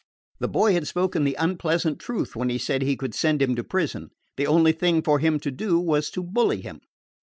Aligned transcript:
The 0.39 0.47
boy 0.47 0.73
had 0.73 0.87
spoken 0.87 1.25
the 1.25 1.35
unpleasant 1.37 1.99
truth 1.99 2.35
when 2.35 2.49
he 2.49 2.57
said 2.57 2.81
he 2.81 2.95
could 2.97 3.13
send 3.13 3.39
him 3.39 3.55
to 3.55 3.63
prison. 3.63 4.09
The 4.35 4.47
only 4.47 4.71
thing 4.71 5.03
for 5.03 5.19
him 5.19 5.39
to 5.41 5.51
do 5.51 5.79
was 5.79 6.09
to 6.09 6.23
bully 6.23 6.59
him. 6.61 6.81